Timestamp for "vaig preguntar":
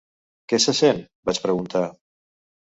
1.31-1.85